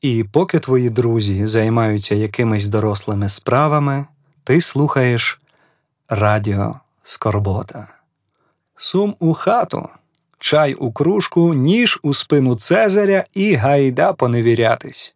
[0.00, 4.06] І поки твої друзі займаються якимись дорослими справами,
[4.44, 5.40] ти слухаєш
[6.08, 7.88] Радіо Скорбота.
[8.76, 9.88] Сум у хату,
[10.38, 15.14] чай у кружку, ніж у спину Цезаря і гайда поневірятись.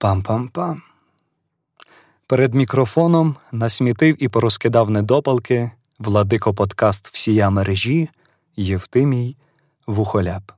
[0.00, 0.76] Пам-пам-пам.
[2.26, 8.08] Перед мікрофоном насмітив і порозкидав недопалки владико подкаст всія мережі
[8.56, 9.36] Євтимій
[9.86, 10.55] Вухоляб.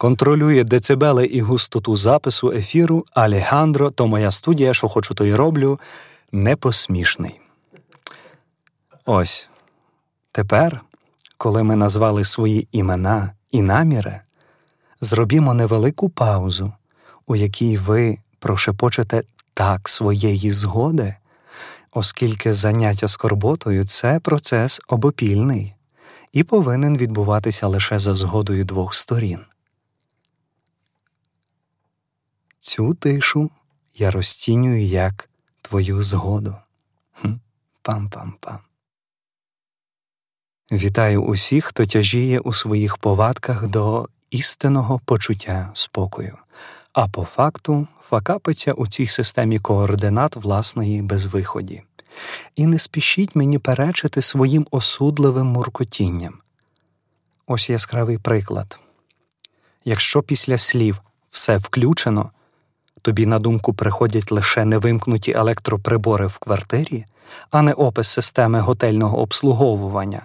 [0.00, 5.80] Контролює децибели і густоту запису ефіру Алехандро, то моя студія, що хочу, то й роблю,
[6.32, 7.40] непосмішний.
[9.06, 9.50] Ось
[10.32, 10.80] тепер,
[11.36, 14.20] коли ми назвали свої імена і наміри,
[15.00, 16.72] зробімо невелику паузу,
[17.26, 19.22] у якій ви прошепочете
[19.54, 21.14] так своєї згоди,
[21.92, 25.74] оскільки заняття скорботою це процес обопільний
[26.32, 29.40] і повинен відбуватися лише за згодою двох сторін.
[32.70, 33.50] Цю тишу
[33.94, 35.28] я розцінюю як
[35.62, 36.56] твою згоду.
[37.82, 38.58] Пам-пам-пам.
[40.72, 46.36] Вітаю усіх, хто тяжіє у своїх повадках до істинного почуття спокою,
[46.92, 51.82] а по факту факапиться у цій системі координат власної безвиході.
[52.56, 56.38] І не спішіть мені перечити своїм осудливим муркотінням.
[57.46, 58.80] Ось яскравий приклад.
[59.84, 62.30] Якщо після слів все включено,
[63.02, 67.04] тобі на думку приходять лише невимкнуті електроприбори в квартирі,
[67.50, 70.22] а не опис системи готельного обслуговування,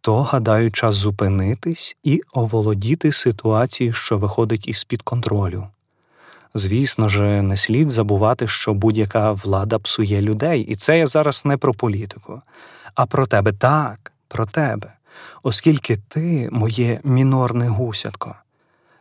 [0.00, 5.66] то, гадаю, час зупинитись і оволодіти ситуацією, що виходить із під контролю.
[6.54, 11.56] Звісно ж, не слід забувати, що будь-яка влада псує людей, і це я зараз не
[11.56, 12.42] про політику,
[12.94, 13.52] а про тебе.
[13.52, 14.92] Так, про тебе,
[15.42, 18.36] оскільки ти, моє мінорне гусятко,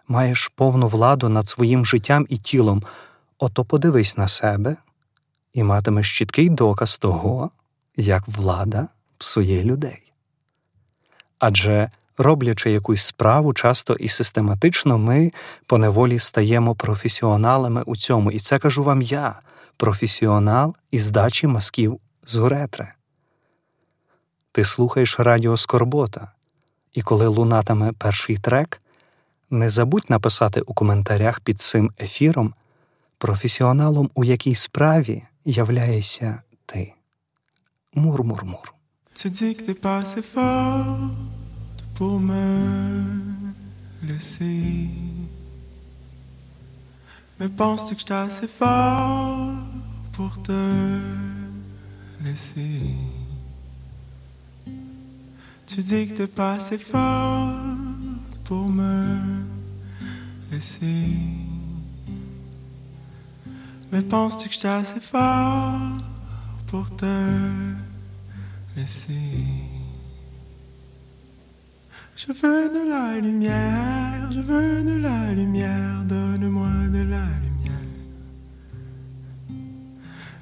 [0.08, 2.84] маєш повну владу над своїм життям і тілом,
[3.38, 4.76] ото подивись на себе
[5.54, 7.52] і матимеш чіткий доказ того,
[7.98, 8.88] як влада
[9.18, 10.12] псує людей.
[11.39, 15.32] Адже роблячи якусь справу, часто і систематично ми
[15.66, 19.39] поневолі стаємо професіоналами у цьому, і це кажу вам я,
[19.77, 22.88] професіонал із дачі мазків з уретри.
[24.52, 26.32] Ти слухаєш радіо Скорбота,
[26.94, 28.82] і коли лунатиме перший трек,
[29.53, 32.53] не забудь написати у коментарях під цим ефіром,
[33.17, 36.93] професіоналом у якій справі являєшся ти.
[37.93, 38.73] Мур-мур-мур.
[55.89, 58.03] Dis que t'es pas assez forte
[58.45, 59.42] pour me
[63.91, 65.97] Mais penses-tu que j'étais assez fort
[66.67, 67.05] pour te
[68.75, 69.14] laisser?
[72.15, 77.73] Je veux de la lumière, je veux de la lumière, donne-moi de la lumière.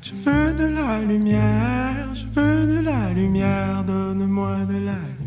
[0.02, 5.21] Je veux de la lumière, je veux de la lumière, donne-moi de la lumière.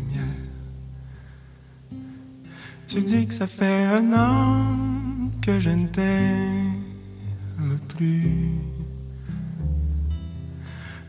[2.87, 6.81] Tu dis que ça fait un an que je ne t'aime
[7.87, 8.51] plus.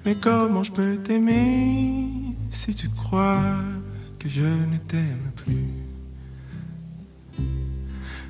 [0.04, 2.08] Mais comment je peux t'aimer
[2.50, 3.42] si tu crois
[4.18, 5.70] que je ne t'aime plus?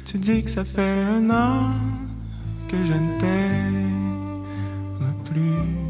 [0.05, 1.73] Tu dis que ça fait un an
[2.69, 4.45] que je ne t'aime
[5.25, 5.87] plus.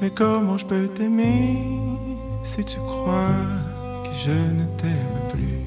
[0.00, 1.58] Mais comment je peux t'aimer
[2.44, 3.61] si tu crois
[4.12, 5.62] je ne t'aime plus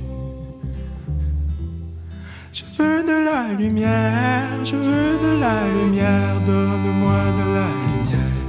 [2.53, 8.45] Je veux de la lumière, je veux de la lumière, donne-moi de la lumière.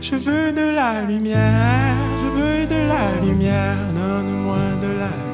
[0.00, 5.31] Je veux de la lumière, je veux de la lumière, donne-moi de la lumière.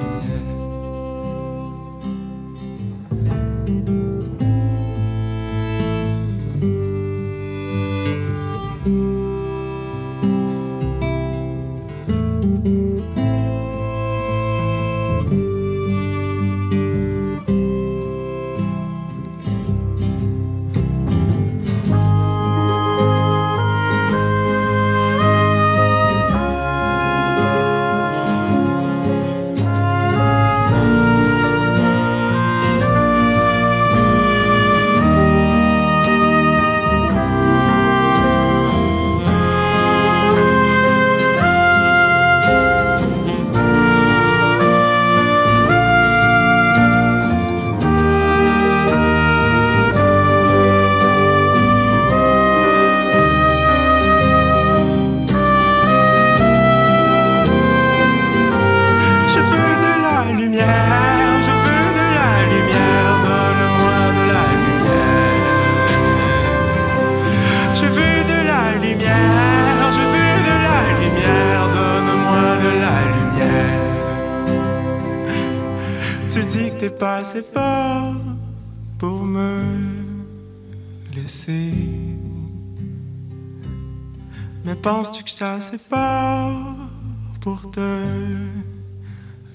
[87.40, 88.04] Pour te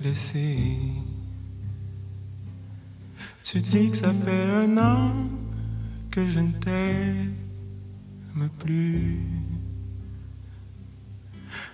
[0.02, 0.68] laisser?
[3.44, 5.12] Tu dis que ça fait un an
[6.10, 7.36] que je ne t'aime
[8.60, 9.20] plus.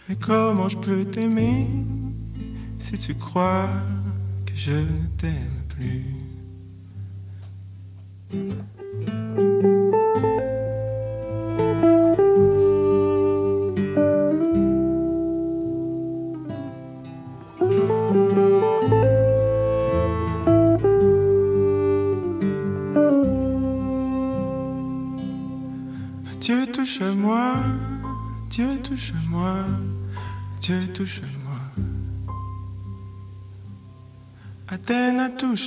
[0.07, 1.67] Mais comment je peux t'aimer
[2.79, 3.69] si tu crois
[4.45, 6.15] que je ne t'aime plus?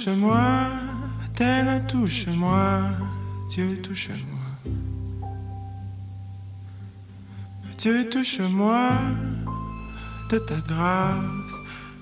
[0.03, 0.67] Touche-moi,
[1.25, 2.81] Athènes touche-moi,
[3.49, 4.73] Dieu touche-moi.
[7.79, 8.91] Dieu touche-moi,
[10.29, 11.55] de ta grâce,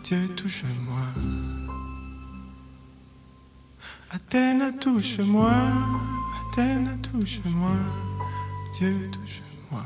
[0.02, 1.08] Dieu touche-moi.
[4.10, 5.52] Athènes touche-moi,
[6.52, 7.76] Athènes touche-moi.
[8.78, 9.84] Dieu touche-moi.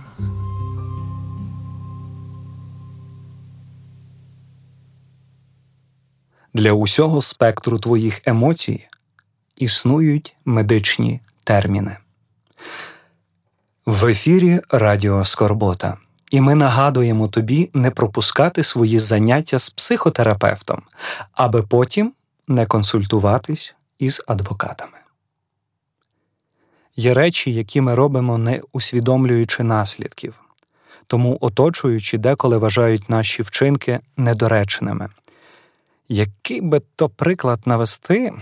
[6.55, 8.87] Для усього спектру твоїх емоцій
[9.56, 11.97] існують медичні терміни.
[13.87, 15.99] В ефірі Радіо Скорбота.
[16.31, 20.83] І ми нагадуємо тобі не пропускати свої заняття з психотерапевтом,
[21.33, 22.12] аби потім
[22.49, 24.99] не консультуватись із адвокатами.
[26.97, 30.35] Є речі, які ми робимо, не усвідомлюючи наслідків,
[31.06, 35.09] тому оточуючи деколи вважають наші вчинки недоречними.
[36.09, 38.33] Який би то приклад навести,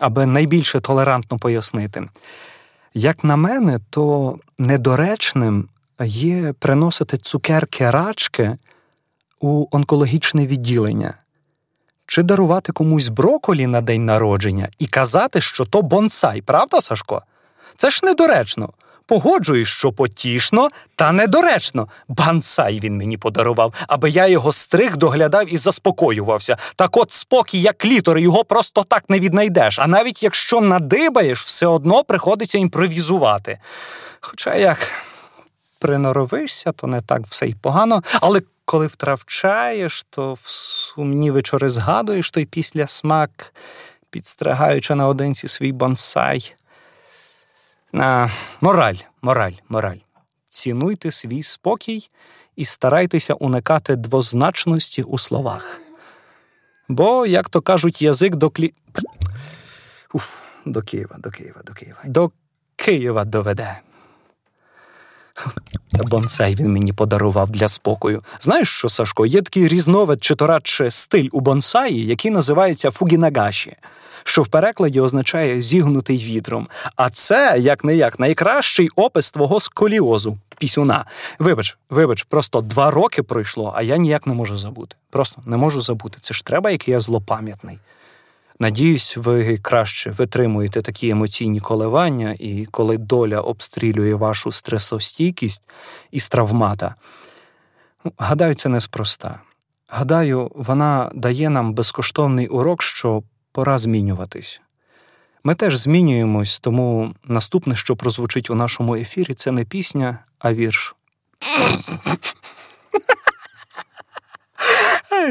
[0.00, 2.08] аби найбільше толерантно пояснити?
[2.94, 5.68] Як на мене, то недоречним
[6.04, 8.56] є приносити цукерки рачки
[9.40, 11.14] у онкологічне відділення,
[12.06, 17.22] чи дарувати комусь броколі на день народження і казати, що то бонсай, правда, Сашко?
[17.76, 18.72] Це ж недоречно.
[19.06, 21.88] Погоджуюсь, що потішно, та недоречно.
[22.08, 26.56] Бансай він мені подарував, аби я його стриг, доглядав і заспокоювався.
[26.76, 29.78] Так от спокій, як літор, його просто так не віднайдеш.
[29.78, 33.58] А навіть якщо надибаєш, все одно приходиться імпровізувати.
[34.20, 34.90] Хоча як
[35.78, 42.30] приноровишся, то не так все й погано, але коли втравчаєш, то в сумні вечори згадуєш
[42.30, 43.54] той після смак,
[44.10, 46.54] підстригаючи наодинці свій бонсай.
[47.92, 48.28] А,
[48.60, 49.98] Мораль, мораль, мораль.
[50.48, 52.10] Цінуйте свій спокій
[52.56, 55.80] і старайтеся уникати двозначності у словах.
[56.88, 58.74] Бо, як то кажуть, язик до клі.
[60.12, 61.98] Уф, до Києва, до Києва, до Києва.
[62.04, 62.30] До
[62.76, 63.80] Києва доведе.
[65.92, 68.22] Бонсай він мені подарував для спокою.
[68.40, 73.76] Знаєш що, Сашко, є такий різновид чи то радше стиль у бонсаї, який називається фукінагаші
[74.26, 76.68] що в перекладі означає зігнутий вітром.
[76.96, 81.04] А це, як не як, найкращий опис твого сколіозу, пісюна.
[81.38, 84.96] Вибач, вибач, просто два роки пройшло, а я ніяк не можу забути.
[85.10, 86.18] Просто не можу забути.
[86.20, 87.78] Це ж треба, який я злопам'ятний.
[88.60, 95.68] Надіюсь, ви краще витримуєте такі емоційні коливання, і коли доля обстрілює вашу стресостійкість
[96.10, 96.94] із травмата.
[98.04, 99.40] Ну, гадаю, це неспроста.
[99.88, 103.22] Гадаю, вона дає нам безкоштовний урок, що
[103.52, 104.60] пора змінюватись.
[105.44, 110.96] Ми теж змінюємось, тому наступне, що прозвучить у нашому ефірі, це не пісня, а вірш.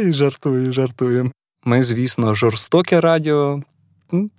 [0.12, 1.32] Жартую, жартую.
[1.65, 3.62] Ми, звісно, жорстоке радіо,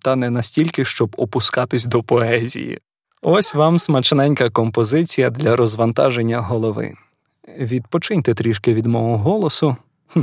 [0.02, 2.78] та не настільки, щоб опускатись до поезії.
[3.22, 6.94] Ось вам смачненька композиція для розвантаження голови.
[7.58, 9.76] Відпочиньте трішки від мого голосу.
[10.06, 10.22] Хм.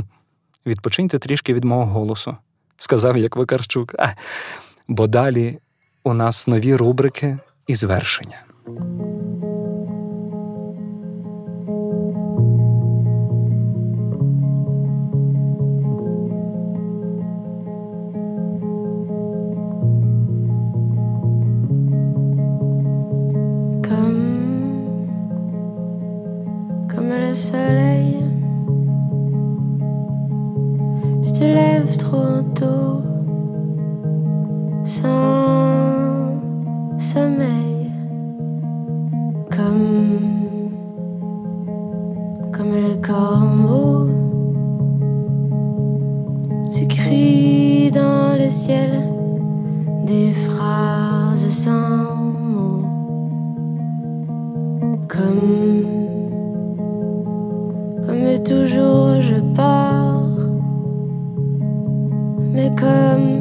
[0.66, 2.36] Відпочиньте трішки від мого голосу
[2.84, 3.94] сказав як Викарчук.
[3.98, 4.08] А,
[4.88, 5.58] бо далі
[6.04, 8.44] у нас нові рубрики і звершення.
[58.44, 60.20] toujours je pars.
[62.52, 63.40] Mais comme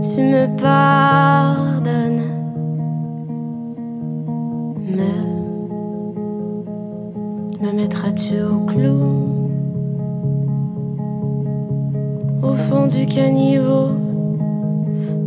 [0.00, 2.22] tu me pardonnes,
[4.96, 5.12] me,
[7.64, 9.00] me mettras-tu au clou?
[12.42, 13.90] Au fond du caniveau,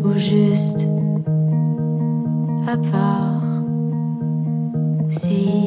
[0.03, 0.85] ou juste
[2.67, 3.31] à part?
[5.09, 5.64] Si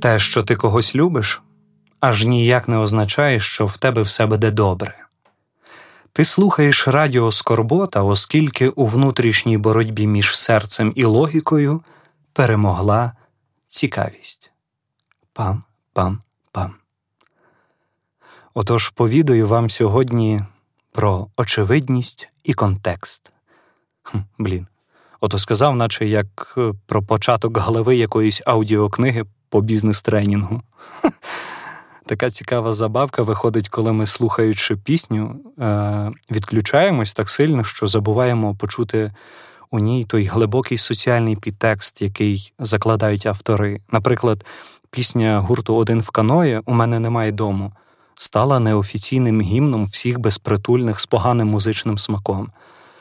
[0.00, 1.42] Те, що ти когось любиш,
[2.00, 4.94] аж ніяк не означає, що в тебе все буде добре.
[6.12, 11.82] Ти слухаєш радіо Скорбота, оскільки у внутрішній боротьбі між серцем і логікою
[12.32, 13.12] перемогла
[13.66, 14.52] цікавість.
[15.32, 16.20] Пам, пам,
[16.52, 16.79] пам.
[18.54, 20.40] Отож повідаю вам сьогодні
[20.92, 23.32] про очевидність і контекст.
[24.02, 24.66] Хм, блін.
[25.20, 30.62] Ото сказав, наче як е, про початок голови якоїсь аудіокниги по бізнес-тренінгу.
[32.06, 39.12] Така цікава забавка виходить, коли ми, слухаючи пісню, е, відключаємось так сильно, що забуваємо почути
[39.70, 43.80] у ній той глибокий соціальний підтекст, який закладають автори.
[43.92, 44.44] Наприклад,
[44.90, 47.72] пісня гурту Один в каної У мене немає дому
[48.20, 52.48] стала неофіційним гімном всіх безпритульних з поганим музичним смаком.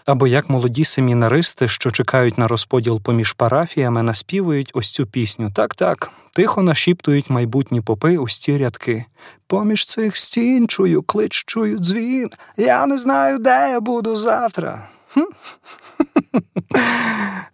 [0.05, 5.51] Або як молоді семінаристи, що чекають на розподіл поміж парафіями, наспівують ось цю пісню.
[5.55, 9.05] Так, так, тихо нашіптують майбутні попи ось ці рядки.
[9.47, 12.29] Поміж цих стін чую, клич чую дзвін.
[12.57, 14.89] Я не знаю, де я буду завтра.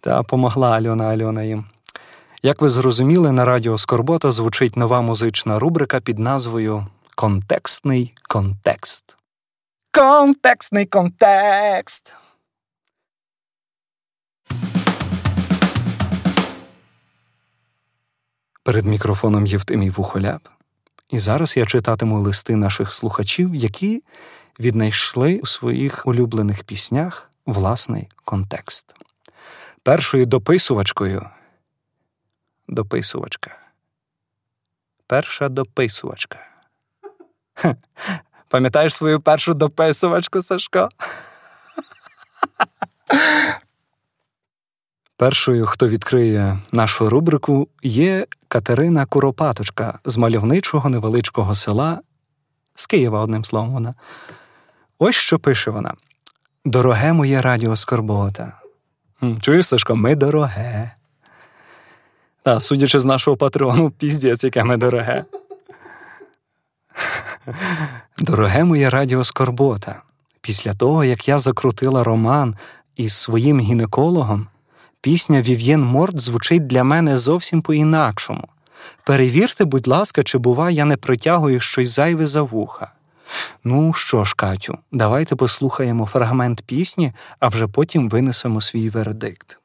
[0.00, 1.64] Та помогла Альона Альона їм.
[2.42, 6.86] Як ви зрозуміли, на радіо Скорбота звучить нова музична рубрика під назвою
[7.18, 9.16] Контекстний контекст.
[9.90, 12.12] Контекстний контекст.
[18.62, 20.48] Перед мікрофоном Євтимій Вухоляб.
[21.10, 24.02] І зараз я читатиму листи наших слухачів, які
[24.60, 28.94] віднайшли у своїх улюблених піснях власний контекст.
[29.82, 31.30] Першою дописувачкою
[32.68, 33.58] дописувачка.
[35.06, 36.55] Перша дописувачка.
[38.48, 40.88] Пам'ятаєш свою першу дописувачку, Сашко?
[45.16, 52.00] Першою, хто відкриє нашу рубрику, є Катерина Куропаточка з мальовничого невеличкого села
[52.74, 53.94] з Києва, одним словом вона.
[54.98, 55.94] Ось що пише вона:
[56.64, 58.52] Дороге моє радіо Скорбота.
[59.40, 60.90] Чуєш, Сашко, ми дороге.
[62.42, 65.24] Та, судячи з нашого патрону, піздець, яке ми дороге.
[68.18, 70.02] Дороге моє радіо Скорбота.
[70.40, 72.54] Після того, як я закрутила роман
[72.96, 74.46] із своїм гінекологом,
[75.00, 78.48] пісня Вів'єн Морт звучить для мене зовсім по-інакшому.
[79.04, 82.92] Перевірте, будь ласка, чи бува я не притягую щось зайве за вуха.
[83.64, 89.58] Ну що ж, Катю, давайте послухаємо фрагмент пісні, а вже потім винесемо свій вердикт.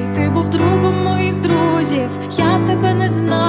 [0.00, 3.41] І ти був другом моїх друзів, я тебе не знала,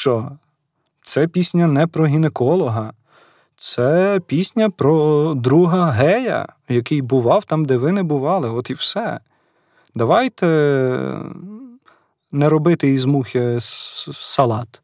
[0.00, 0.30] що?
[1.02, 2.92] Це пісня не про гінеколога.
[3.56, 9.20] Це пісня про друга гея, який бував там, де ви не бували, от і все.
[9.94, 10.46] Давайте
[12.32, 14.80] не робити із мухи салат.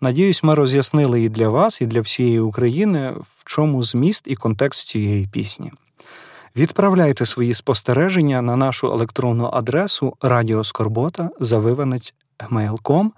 [0.00, 4.88] Надіюсь, ми роз'яснили і для вас, і для всієї України, в чому зміст і контекст
[4.88, 5.72] цієї пісні.
[6.56, 13.10] Відправляйте свої спостереження на нашу електронну адресу радіоскорбота завиванець gmail.com,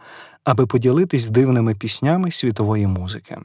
[0.49, 3.39] аби поділитись дивними піснями світової музики.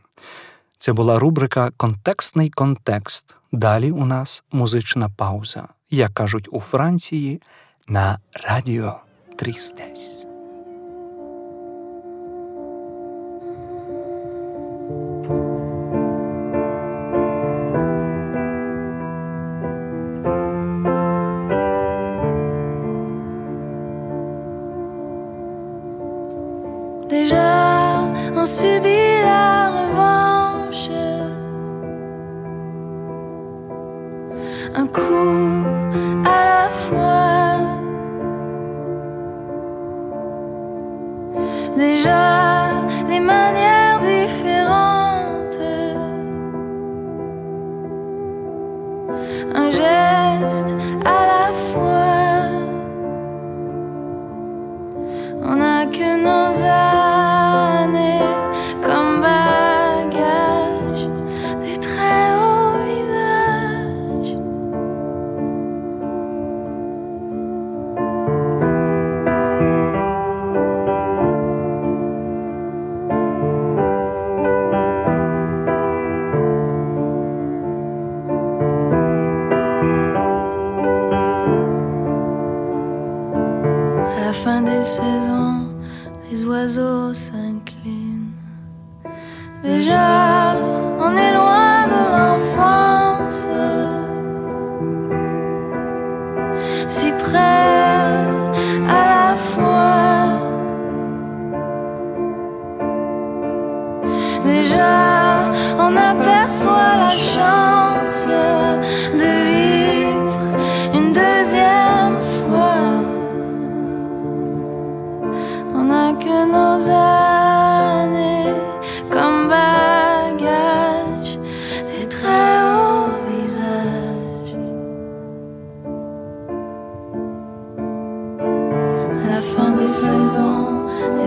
[0.78, 3.36] Це була рубрика Контекстний контекст.
[3.52, 7.42] Далі у нас музична пауза, як кажуть у Франції,
[7.88, 8.96] на радіо
[9.36, 10.33] Трістесь.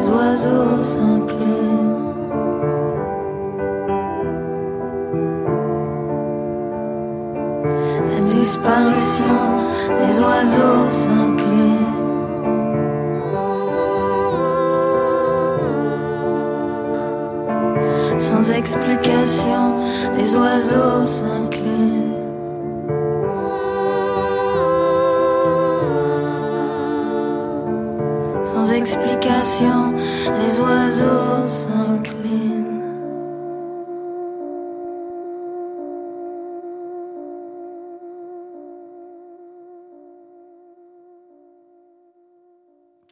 [0.07, 2.15] Les oiseaux s'inclinent.
[8.13, 9.25] La disparition,
[10.01, 11.87] les oiseaux s'inclinent.
[18.19, 19.63] Sans explication,
[20.17, 22.13] les oiseaux s'inclinent.
[28.45, 29.86] Sans explication,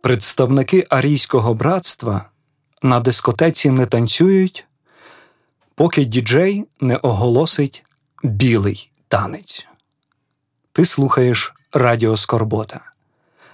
[0.05, 2.25] Представники арійського братства
[2.83, 4.67] на дискотеці не танцюють,
[5.75, 7.85] поки діджей не оголосить
[8.23, 9.67] білий танець.
[10.73, 12.81] Ти слухаєш Радіо Скорбота.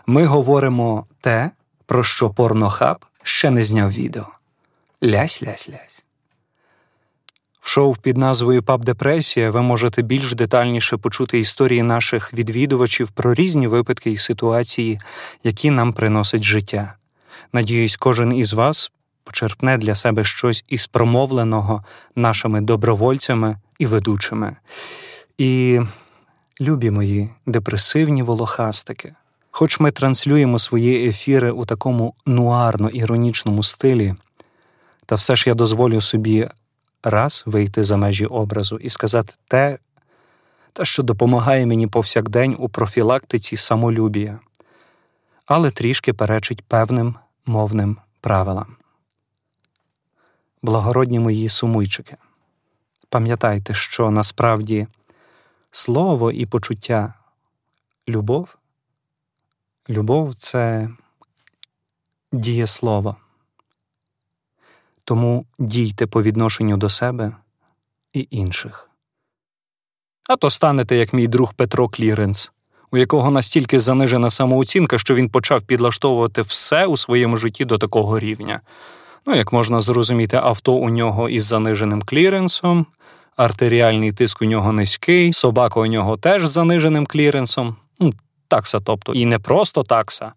[0.06, 1.50] Ми говоримо те,
[1.86, 4.26] про що порнохаб ще не зняв відео.
[5.02, 6.04] Лясь-лясь-лясь.
[7.70, 13.66] Шоу під назвою Паб Депресія ви можете більш детальніше почути історії наших відвідувачів про різні
[13.66, 15.00] випадки і ситуації,
[15.44, 16.94] які нам приносить життя.
[17.52, 18.92] Надіюсь, кожен із вас
[19.24, 21.85] почерпне для себе щось із промовленого
[22.16, 24.56] нашими добровольцями і ведучими.
[25.38, 25.80] І,
[26.61, 29.14] любі мої депресивні волохастики,
[29.50, 34.14] хоч ми транслюємо свої ефіри у такому нуарно-іронічному стилі,
[35.06, 36.48] та все ж я дозволю собі
[37.02, 39.78] раз вийти за межі образу і сказати те,
[40.72, 44.38] те, що допомагає мені повсякдень у профілактиці самолюбія,
[45.46, 47.14] але трішки перечить певним
[47.46, 48.76] мовним правилам.
[50.62, 52.16] Благородні мої сумуйчики,
[53.08, 54.86] пам'ятайте, що насправді
[55.70, 57.14] слово і почуття
[58.08, 58.56] любов,
[59.88, 60.90] любов це
[62.32, 63.16] дієслово.
[65.10, 67.32] Тому дійте по відношенню до себе
[68.12, 68.90] і інших.
[70.28, 72.52] А то станете, як мій друг Петро Кліренс,
[72.92, 78.18] у якого настільки занижена самооцінка, що він почав підлаштовувати все у своєму житті до такого
[78.18, 78.60] рівня.
[79.26, 82.86] Ну, як можна зрозуміти, авто у нього із заниженим кліренсом,
[83.36, 87.76] артеріальний тиск у нього низький, собака у нього теж з заниженим кліренсом.
[88.48, 90.32] Такса, тобто, і не просто такса,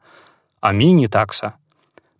[0.61, 1.51] а міні-такса.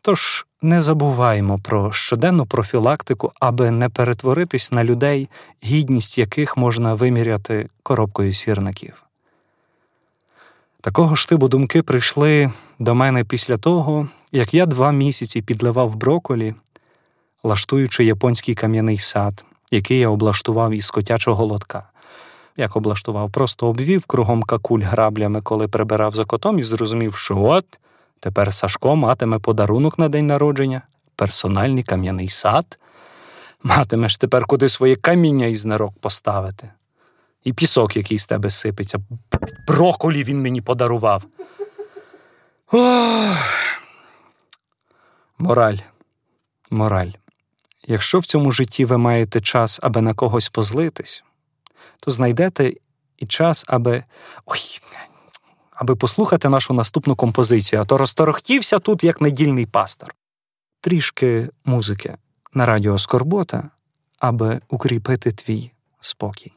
[0.06, 5.30] Тож не забуваємо про щоденну профілактику, аби не перетворитись на людей,
[5.64, 9.04] гідність яких можна виміряти коробкою сірників.
[10.82, 16.56] Такого ж типу думки прийшли до мене після того, як я два місяці підливав броколі,
[17.44, 21.84] лаштуючи японський кам'яний сад, який я облаштував із котячого лотка.
[22.58, 27.80] Як облаштував, просто обвів кругом какуль граблями, коли прибирав за котом, і зрозумів, що от
[28.24, 30.82] тепер Сашко матиме подарунок на день народження,
[31.16, 32.80] персональний кам'яний сад.
[33.64, 36.70] Матимеш тепер куди своє каміння із нирок поставити.
[37.44, 39.00] І пісок, який з тебе сипеться.
[39.68, 41.24] Броколі він мені подарував.
[42.72, 43.38] Ох.
[45.38, 45.78] Мораль.
[46.70, 47.12] Мораль.
[47.88, 51.24] Якщо в цьому житті ви маєте час, аби на когось позлитись,
[52.00, 52.74] то знайдете
[53.18, 54.04] і час, аби.
[54.46, 54.60] Ой,
[55.84, 60.16] аби послухати нашу наступну композицію, а то розторохтівся тут як недільний пастор.
[60.82, 62.18] Трішки музики
[62.54, 63.70] на радіо Скорбота,
[64.20, 66.52] аби укріпити твій спокій.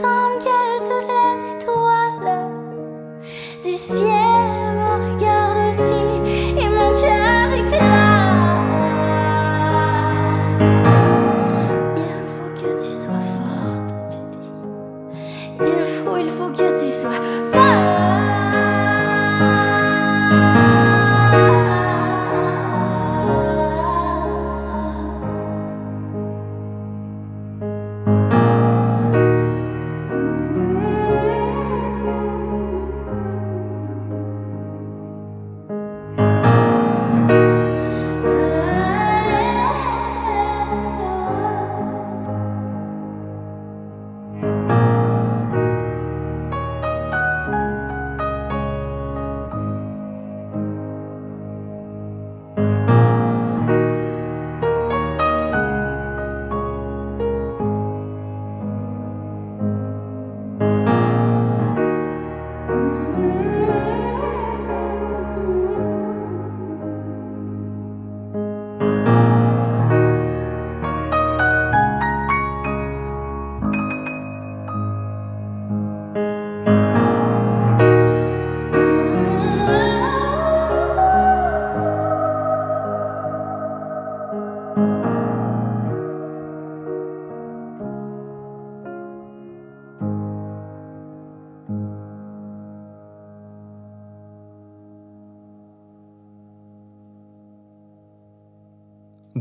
[0.00, 0.21] 走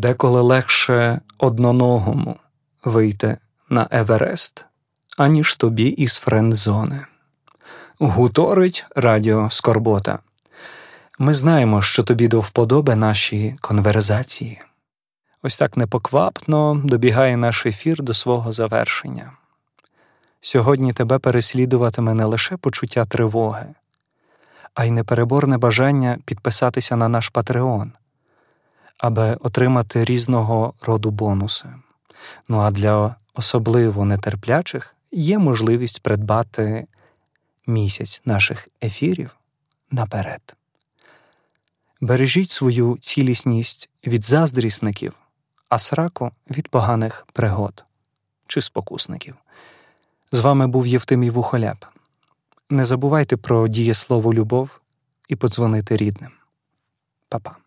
[0.02, 2.40] Деколи легше одноногому
[2.84, 3.38] вийти
[3.70, 4.66] на Еверест,
[5.18, 7.06] аніж тобі із френдзони.
[8.00, 10.20] Гуторить радіо Скорбота.
[11.20, 14.62] Ми знаємо, що тобі до вподоби наші конверзації.
[15.44, 19.32] Ось так непоквапно добігає наш ефір до свого завершення.
[20.42, 23.66] Сьогодні тебе переслідуватиме не лише почуття тривоги,
[24.74, 27.92] а й непереборне бажання підписатися на наш Патреон,
[29.02, 31.70] аби отримати різного роду бонуси.
[32.48, 36.88] Ну а для особливо нетерплячих є можливість придбати
[37.68, 39.38] місяць наших ефірів
[39.92, 40.56] наперед.
[42.02, 45.14] Бережіть свою цілісність від заздрісників,
[45.70, 47.86] а сраку від поганих пригод
[48.48, 49.36] чи спокусників.
[50.32, 51.86] З вами був Євтимій Вухоляп.
[52.70, 54.82] Не забувайте про дієслово любов
[55.28, 56.32] і подзвонити рідним.
[57.30, 57.61] Па-па.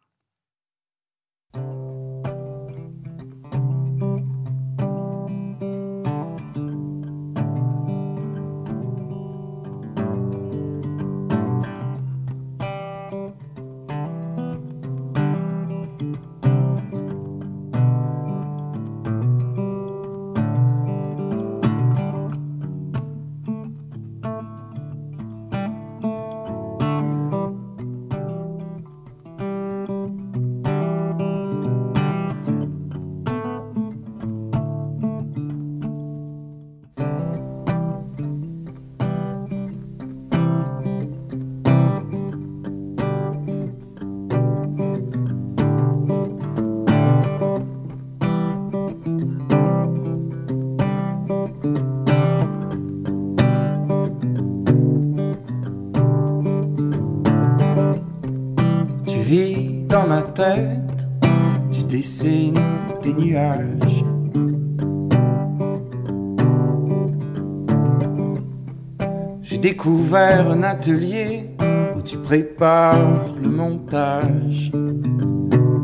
[70.16, 71.50] Un atelier
[71.96, 74.70] où tu prépares le montage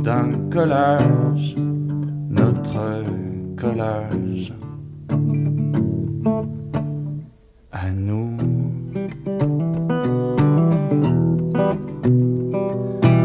[0.05, 1.57] d'un collage,
[2.31, 3.05] notre
[3.57, 4.53] collage.
[7.73, 8.37] À nous.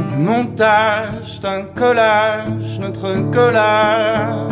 [0.10, 4.52] Le montage d'un collage, notre collage.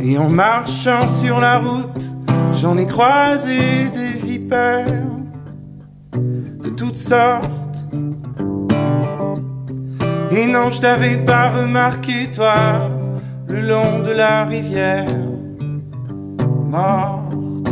[0.00, 2.12] Et en marchant sur la route,
[2.54, 4.13] j'en ai croisé des
[6.62, 7.84] de toutes sortes.
[10.30, 12.90] Et non, je t'avais pas remarqué, toi,
[13.46, 15.06] le long de la rivière
[16.66, 17.70] morte.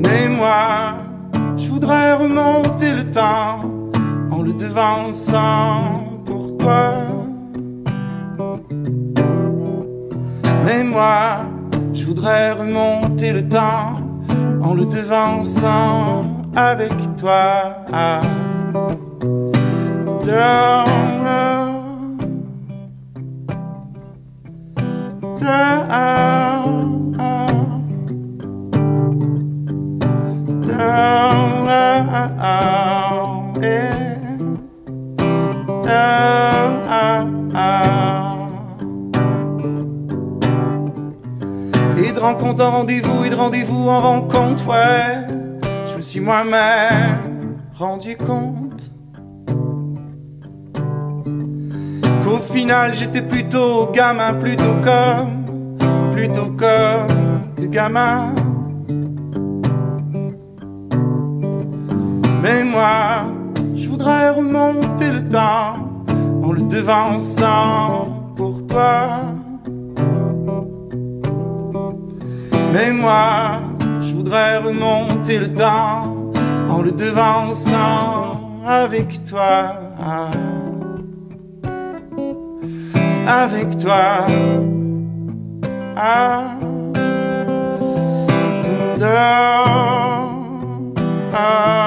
[0.00, 0.96] Mais moi,
[1.56, 3.60] je voudrais remonter le temps
[4.30, 6.94] en le devançant pour toi.
[10.64, 11.38] Mais moi,
[11.92, 14.01] je voudrais remonter le temps
[14.62, 16.24] en le devançant
[16.56, 17.76] avec toi.
[20.24, 21.24] Down,
[25.38, 25.81] down,
[42.60, 45.26] en rendez-vous et de rendez-vous en rencontre, ouais.
[45.90, 48.90] Je me suis moi-même rendu compte
[52.22, 55.78] qu'au final j'étais plutôt gamin, plutôt comme,
[56.12, 58.34] plutôt comme que gamin.
[62.42, 63.28] Mais moi,
[63.74, 65.76] je voudrais remonter le temps
[66.42, 69.41] en le devançant pour toi.
[72.72, 73.60] Mais moi,
[74.00, 76.32] je voudrais remonter le temps
[76.70, 79.74] en le devançant avec toi.
[83.26, 84.26] Avec toi.
[85.96, 86.58] Ah.
[91.34, 91.81] Ah.